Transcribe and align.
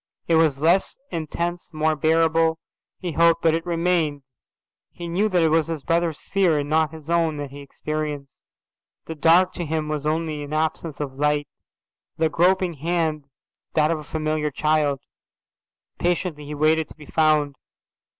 It 0.27 0.33
was 0.33 0.57
less 0.57 0.97
intense, 1.11 1.71
more 1.71 1.95
bearable, 1.95 2.57
he 2.99 3.11
hoped, 3.11 3.43
but 3.43 3.53
it 3.53 3.63
remained. 3.67 4.23
He 4.89 5.07
knew 5.07 5.29
that 5.29 5.43
it 5.43 5.49
was 5.49 5.67
his 5.67 5.83
brother's 5.83 6.21
fear 6.23 6.57
and 6.57 6.67
not 6.67 6.89
his 6.91 7.07
own 7.07 7.37
that 7.37 7.51
he 7.51 7.59
experienced. 7.59 8.45
The 9.05 9.13
dark 9.13 9.53
to 9.53 9.63
him 9.63 9.89
was 9.89 10.07
only 10.07 10.41
an 10.41 10.53
absence 10.53 10.99
of 10.99 11.13
light; 11.13 11.47
the 12.17 12.29
groping 12.29 12.73
hand 12.73 13.25
that 13.75 13.91
of 13.91 13.99
a 13.99 14.03
familiar 14.03 14.49
child. 14.49 15.01
Patiently 15.99 16.47
he 16.47 16.55
waited 16.55 16.89
to 16.89 16.95
be 16.97 17.05
found. 17.05 17.53